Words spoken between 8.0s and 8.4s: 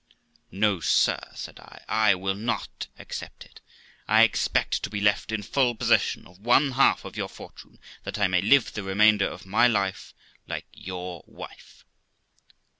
that I